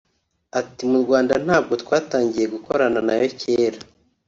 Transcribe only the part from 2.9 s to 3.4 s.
na yo